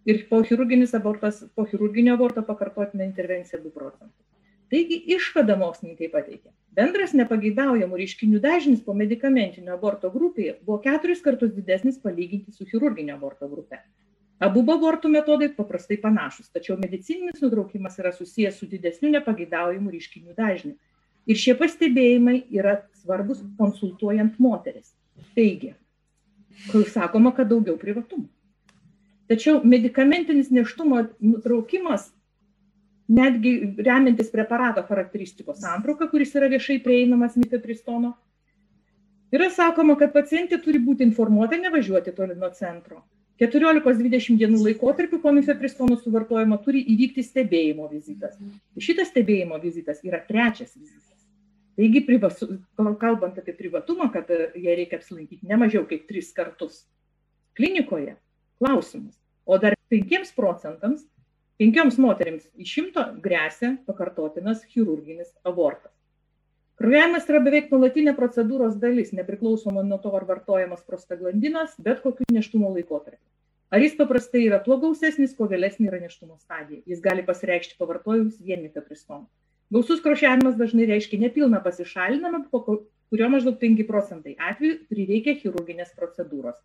[0.07, 0.41] ir po
[0.99, 4.23] abortas, po chirurginio aborto pakartotinė intervencija 2 procentai.
[4.69, 6.51] Taigi išvada mokslininkai pateikė.
[6.77, 13.15] Bendras nepageidaujamų reiškinių dažnis po medikamentinio aborto grupėje buvo keturis kartus didesnis palyginti su chirurginio
[13.15, 13.81] aborto grupe.
[14.39, 20.77] Abu abortų metodai paprastai panašus, tačiau medicininis nutraukimas yra susijęs su didesniu nepageidaujamų reiškinių dažniu.
[21.27, 24.93] Ir šie pastebėjimai yra svarbus konsultuojant moteris.
[25.35, 25.73] Taigi,
[26.71, 28.29] kur sakoma, kad daugiau privatumo.
[29.29, 32.07] Tačiau medikamentinis neštumo nutraukimas
[33.09, 38.15] netgi remiantis preparato charakteristikos santrauka, kuris yra viešai prieinamas mifepristono,
[39.35, 43.03] yra sakoma, kad pacientė turi būti informuota nevažiuoti toli nuo centro.
[43.39, 48.35] 14-20 dienų laikotarpiu po mifepristono suvartojimo turi įvykti stebėjimo vizitas.
[48.79, 51.05] Šitas stebėjimo vizitas yra trečias vizitas.
[51.79, 52.49] Taigi, privasu,
[52.99, 56.81] kalbant apie privatumą, kad ją reikia apsilankyti ne mažiau kaip tris kartus
[57.55, 58.17] klinikoje,
[58.59, 59.15] klausimas.
[59.47, 61.07] O dar 5 procentams
[61.59, 65.91] Penkioms moteriams iš šimto grėsia pakartotinas chirurginis abortas.
[66.79, 72.71] Kraujavimas yra beveik nuolatinė procedūros dalis, nepriklausomai nuo to, ar vartojamas prostaglandinas, bet kokiu neštumo
[72.77, 73.25] laikotarpiu.
[73.69, 76.79] Ar jis paprastai yra tuo gausesnis, kuo vėlesnė yra neštumo stadija.
[76.89, 79.27] Jis gali pasireikšti pavartojus vien mifepristoną.
[79.75, 86.57] Gausus kraujavimas dažnai reiškia nepilną pasišalinamą, po kurio maždaug 5 procentai atveju prireikia chirurginės procedūros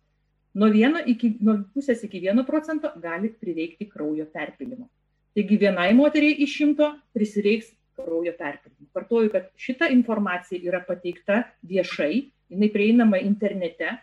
[0.55, 0.69] nuo
[1.05, 4.87] iki nuo pusės iki vieno procento gali prireikti kraujo perpylimo.
[5.35, 8.87] Taigi vienai moteriai iš šimto prisireiks kraujo perpylimo.
[8.93, 13.97] Kartuoju, kad šita informacija yra pateikta viešai, jinai prieinama internete,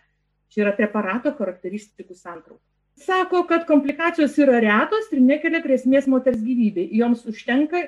[0.53, 2.61] čia yra preparato charakteristikų santrauka.
[3.03, 6.91] Sako, kad komplikacijos yra retos ir nekelia grėsmės moters gyvybei.
[6.93, 7.87] Joms užtenka,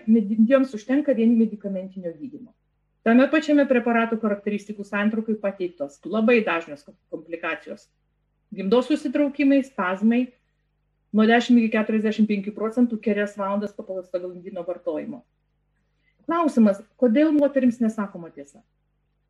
[0.49, 2.55] joms užtenka vien medicamentinio gydymo.
[3.05, 7.85] Tame pačiame preparato charakteristikų santraukai pateiktos labai dažnios komplikacijos
[8.55, 10.21] gimdos susitraukimai, spazmai
[11.13, 15.23] nuo 10 iki 45 procentų kelias valandas po prostaglandino vartojimo.
[16.25, 18.63] Klausimas, kodėl moteriams nesakoma tiesa?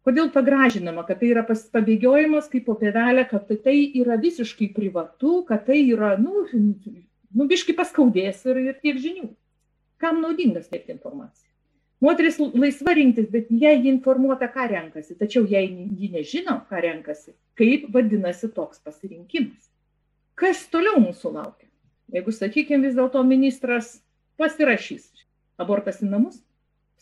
[0.05, 5.65] Kodėl pagražinama, kad tai yra pabėgiojimas kaip po pėvelę, kad tai yra visiškai privatu, kad
[5.65, 9.31] tai yra, nu, nu biškai paskaudės ir, ir tiek žinių.
[9.99, 11.49] Kam naudingas tiek informacija?
[12.05, 17.33] Moteris laisva rinktis, bet jei ji informuota, ką renkasi, tačiau jei ji nežino, ką renkasi,
[17.57, 19.71] kaip vadinasi toks pasirinkimas.
[20.37, 21.69] Kas toliau mūsų laukia?
[22.13, 23.95] Jeigu, sakykime, vis dėlto ministras
[24.37, 25.07] pasirašys
[25.57, 26.43] abortas į namus,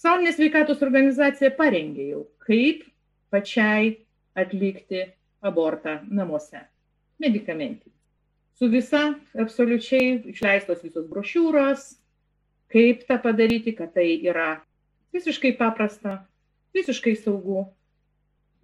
[0.04, 2.82] Pasaulinė sveikatos organizacija parengė jau, kaip
[3.32, 3.94] pačiai
[4.36, 5.06] atlikti
[5.40, 6.60] abortą namuose.
[7.24, 7.88] Medikamentai.
[8.60, 9.06] Su visa
[9.40, 11.86] absoliučiai išleistos visos brošiūros,
[12.76, 14.50] kaip tą padaryti, kad tai yra
[15.16, 16.18] visiškai paprasta,
[16.76, 17.64] visiškai saugu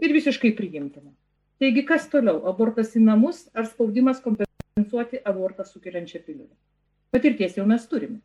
[0.04, 1.16] ir visiškai priimtina.
[1.64, 2.42] Taigi, kas toliau?
[2.52, 6.52] Abortas į namus ar spaudimas kompensuoti abortą sukeliančią piliulę?
[7.16, 8.20] Patirties jau mes turime.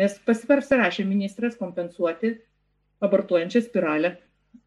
[0.00, 2.32] Mes pasiparsirašė ministras kompensuoti
[3.04, 4.16] abortuojančią spiralę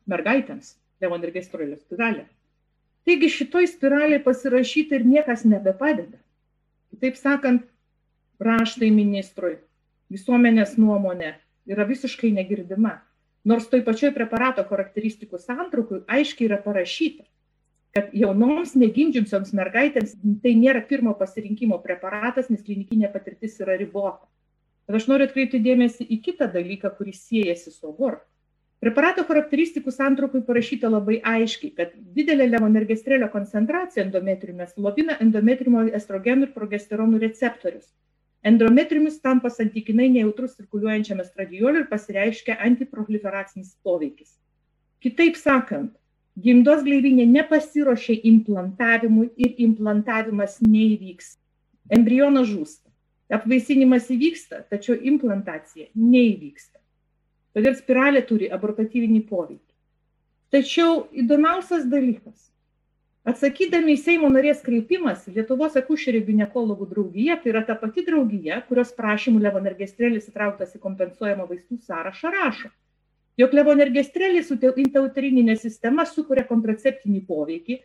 [0.08, 2.24] mergaitėms, levonergestrolio spiralę.
[3.08, 6.20] Taigi šitoj spiraliai pasirašyti ir niekas nebepadeda.
[6.92, 7.66] Kitaip sakant,
[8.44, 9.58] raštai ministrui,
[10.12, 11.34] visuomenės nuomonė
[11.68, 12.98] yra visiškai negirdima.
[13.48, 17.24] Nors toj pačioj preparato charakteristikų santraukui aiškiai yra parašyta,
[17.96, 24.28] kad jaunoms negimdžiusioms mergaitėms tai nėra pirmo pasirinkimo preparatas, nes klinikinė patirtis yra ribota.
[24.88, 28.24] Bet aš noriu atkreipti dėmesį į kitą dalyką, kuris siejasi su abortu.
[28.78, 36.52] Preparato charakteristikų santraukui parašyta labai aiškiai, kad didelė levonergestrelio koncentracija endometriume slopina endometrimo estrogenų ir
[36.54, 37.88] progesteronų receptorius.
[38.46, 44.36] Endometriumis tampa santykinai nejautrus cirkuliuojančiam estradioliui ir pasireiškia antiproliferacinis poveikis.
[45.02, 45.96] Kitaip sakant,
[46.38, 51.34] gimdos gleivinė nepasiruošė implantavimui ir implantavimas neįvyks.
[51.98, 52.87] Embrionas žūsta.
[53.34, 56.80] Apvaisinimas įvyksta, tačiau implantacija neįvyksta.
[57.58, 59.64] Todėl spiralė turi abortatyvinį poveikį.
[60.54, 62.48] Tačiau įdomiausias dalykas.
[63.28, 68.94] Atsakydami į Seimo narės kreipimas, Lietuvos akušerių gynekologų draugija, tai yra ta pati draugija, kurios
[68.96, 72.72] prašymų levonergestrelis įtrauktas į kompensuojamą vaistų sąrašą, rašo,
[73.42, 77.82] jog levonergestrelis intrauterinė sistema sukuria kontraceptinį poveikį,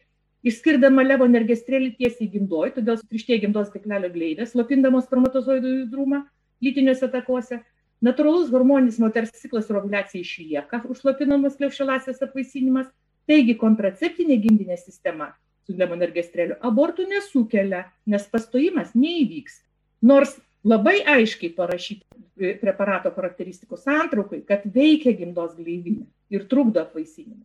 [0.46, 6.24] išskirdama levonergestrelį tiesiai gimdoj, todėl sutrištėja gimdos kaklelio gleivės, slopindamos spermatozoidų judrumą
[6.62, 7.62] lytiniuose takuose,
[8.02, 12.88] Natūralus hormoninis moters ciklas ir ovulacija išlieka, užslopinamas kliaušelasias apvaisinimas,
[13.30, 15.28] taigi kontraceptinė gimdinė sistema
[15.62, 19.60] su lemonergestreliu abortų nesukelia, nes pastojimas neįvyks.
[20.02, 20.34] Nors
[20.66, 27.44] labai aiškiai parašyti preparato charakteristikų santraukai, kad veikia gimdos gleivinė ir trukdo apvaisinimą.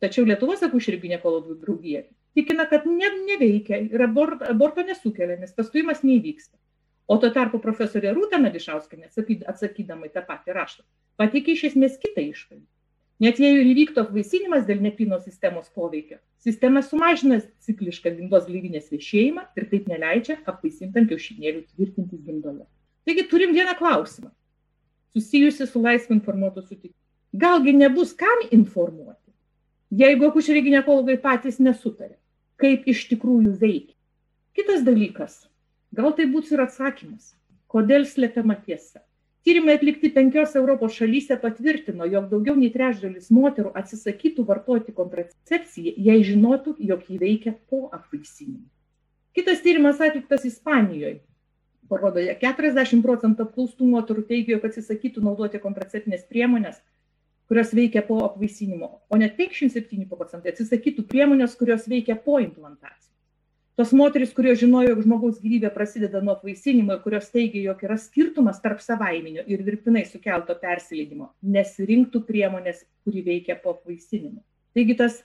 [0.00, 6.04] Tačiau Lietuvos akušerių gynekologų draugija tikina, kad ne, neveikia ir abort, aborto nesukelia, nes pastojimas
[6.06, 6.56] neįvyksta.
[7.10, 9.10] O tuo tarpu profesorė Rūta Nadišauskinė,
[9.50, 10.84] atsakydama į tą patį raštą,
[11.20, 12.62] pateikė iš esmės kitą išvadą.
[13.22, 19.44] Net jei ir įvyktų apvaisinimas dėl nepino sistemos poveikio, sistema sumažina ciklišką gimdos gleivinės viešėjimą
[19.58, 22.64] ir taip neleidžia apvaisintam kiaušinėlių tvirtintis gimdoje.
[23.06, 24.32] Taigi turim vieną klausimą,
[25.14, 26.98] susijusi su laisvu informuotų sutikimu.
[27.44, 29.30] Galgi nebus kam informuoti,
[30.02, 32.16] jeigu akušeriai gynekologai patys nesutarė,
[32.62, 33.96] kaip iš tikrųjų veikia.
[34.56, 35.40] Kitas dalykas,
[35.92, 37.34] Gal tai būtų ir atsakymas,
[37.68, 39.02] kodėl slepiama tiesa.
[39.44, 46.22] Tyrimai atlikti penkios Europos šalyse patvirtino, jog daugiau nei trečdalis moterų atsisakytų vartoti kontracepciją, jei
[46.24, 48.64] žinotų, jog jį veikia po apvaisinimo.
[49.36, 51.20] Kitas tyrimas atliktas Ispanijoje.
[51.92, 56.78] Parodo, 40 procentų apklaustų moterų teigia, jog atsisakytų naudoti kontraceptinės priemonės,
[57.52, 63.10] kurios veikia po apvaisinimo, o net 57 procentai atsisakytų priemonės, kurios veikia po implantacijos.
[63.76, 68.60] Tos moteris, kurios žinojo, jog žmogaus gyvybė prasideda nuo apvaisinimo kurios teigia, jog yra skirtumas
[68.64, 74.40] tarp savaiminio ir dirbtinai sukelto persileidimo, nesirinktų priemonės, kuri veikia po apvaisinimo.
[74.72, 75.20] Taigi tas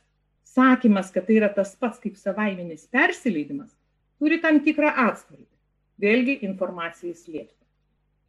[0.51, 3.71] sakymas, kad tai yra tas pats kaip savaiminis persileidimas,
[4.19, 5.45] turi tam tikrą atsvarį.
[6.03, 7.56] Vėlgi informacijai slėpti.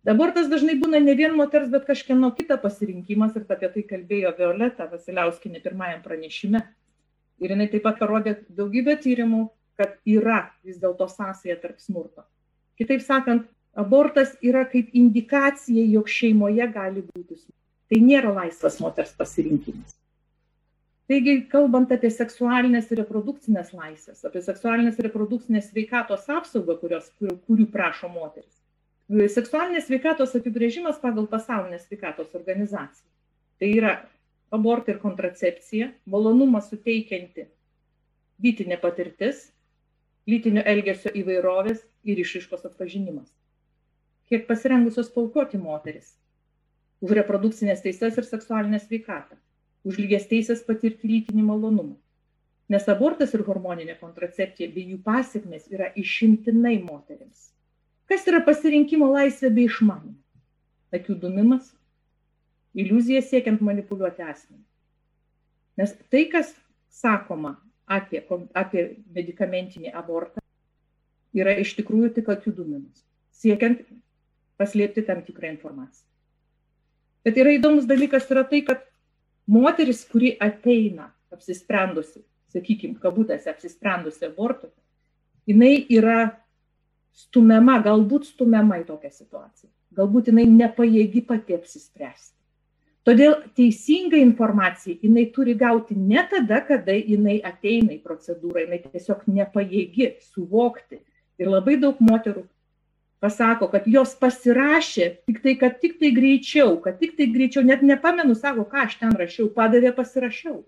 [0.06, 4.32] Dabar tas dažnai būna ne vien moters, bet kažkieno kita pasirinkimas ir apie tai kalbėjo
[4.38, 6.62] Violeta Vasiliauskinė pirmajam pranešime.
[7.42, 12.24] Ir jinai taip pat parodė daugybę tyrimų, kad yra vis dėlto sąsaja tarp smurto.
[12.78, 13.46] Kitaip sakant,
[13.78, 17.54] abortas yra kaip indikacija, jog šeimoje gali būti smurtas.
[17.88, 19.94] Tai nėra laisvas moters pasirinkimas.
[21.08, 27.38] Taigi, kalbant apie seksualinės ir reprodukcinės laisvės, apie seksualinės ir reprodukcinės sveikatos apsaugą, kurios, kurių,
[27.48, 28.57] kurių prašo moteris.
[29.08, 33.06] Seksualinės sveikatos apibrėžimas pagal pasaulinę sveikatos organizaciją.
[33.56, 33.92] Tai yra
[34.52, 37.46] abortai ir kontracepcija, malonumą suteikianti
[38.44, 39.46] lytinė patirtis,
[40.28, 43.32] lytinio elgesio įvairovės ir išiškos atpažinimas.
[44.28, 46.12] Kiek pasirengusios paukoti moteris
[47.00, 49.38] už reprodukcinės teises ir seksualinę sveikatą,
[49.88, 51.96] už lygias teisės patirti lytinį malonumą.
[52.68, 57.54] Nes abortas ir hormoninė kontracepcija bei jų pasiekmes yra išimtinai moteriams.
[58.08, 60.16] Kas yra pasirinkimo laisvė bei išmanimas?
[60.96, 61.68] Akių dumimas,
[62.72, 64.62] iliuzija siekiant manipuliuoti asmenį.
[65.78, 66.54] Nes tai, kas
[66.88, 68.22] sakoma apie,
[68.56, 70.42] apie medicamentinį abortą
[71.36, 73.04] yra iš tikrųjų tik akių dumimas,
[73.36, 73.84] siekiant
[74.58, 76.06] paslėpti tam tikrą informaciją.
[77.26, 78.82] Bet yra įdomus dalykas yra tai, kad
[79.48, 82.22] moteris, kuri ateina apsisprendusi,
[82.54, 84.70] sakykime, kabutėse apsisprendusi abortų,
[85.48, 86.32] jinai yra
[87.16, 89.70] stumiama, galbūt stumiama į tokią situaciją.
[89.98, 92.34] Galbūt jinai nepajėgi pati apsispręsti.
[93.08, 99.24] Todėl teisinga informacija jinai turi gauti ne tada, kada jinai ateina į procedūrą, jinai tiesiog
[99.32, 101.00] nepajėgi suvokti.
[101.40, 102.44] Ir labai daug moterų
[103.22, 107.82] pasako, kad jos pasirašė tik tai, kad tik tai greičiau, kad tik tai greičiau, net
[107.86, 110.60] nepamenu, sako, ką aš ten rašiau, padavė pasirašiau.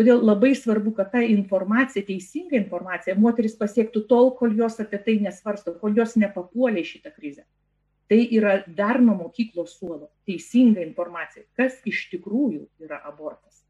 [0.00, 5.18] Todėl labai svarbu, kad ta informacija, teisinga informacija, moteris pasiektų tol, kol jos apie tai
[5.20, 7.44] nesvarsto, kol jos nepapuolė į šitą krizę
[8.10, 13.62] tai yra dar nuo mokyklos suolo teisinga informacija, kas iš tikrųjų yra abortas.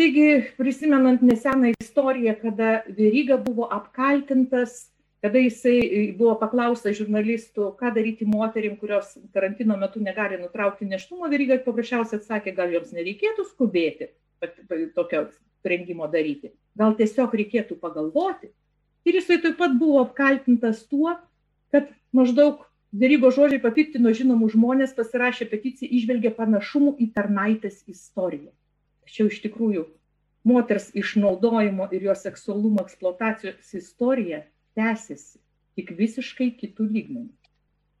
[0.00, 4.88] Taigi, prisimenant neseną istoriją, kada Veryga buvo apkaltintas,
[5.24, 11.58] kada jisai buvo paklaustas žurnalistų, ką daryti moterim, kurios karantino metu negali nutraukti neštumo, Veryga
[11.64, 14.10] paprasčiausiai atsakė, gal joms nereikėtų skubėti
[14.94, 18.52] tokio sprendimo daryti, gal tiesiog reikėtų pagalvoti.
[19.06, 21.16] Ir jisai taip pat buvo apkaltintas tuo,
[21.74, 22.64] kad maždaug
[22.96, 28.52] Verygo žodžiai papiktino žinomus žmonės, pasirašė peticiją, išvelgė panašumų į tarnaitės istoriją.
[29.04, 29.82] Tačiau iš tikrųjų
[30.46, 34.44] moters išnaudojimo ir jo seksualumo eksploatacijos istorija
[34.78, 35.38] tęsiasi
[35.76, 37.30] tik visiškai kitų lygmenį.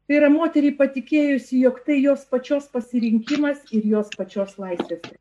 [0.06, 5.16] Tai yra moteriai patikėjusi, jog tai jos pačios pasirinkimas ir jos pačios laisvės.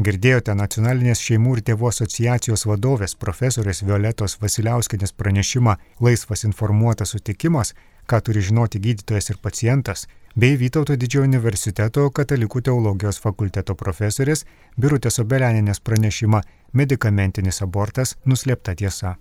[0.00, 7.74] Girdėjote nacionalinės šeimų ir tėvų asociacijos vadovės profesorės Violetos Vasiliauskinės pranešimą Laisvas informuotas sutikimas
[8.10, 14.42] ką turi žinoti gydytojas ir pacientas, bei Vytauto didžiojo universiteto katalikų teologijos fakulteto profesorės
[14.80, 16.42] Birutės Obelianinės pranešimą
[16.80, 19.16] Medikamentinis abortas nuslėpta tiesa.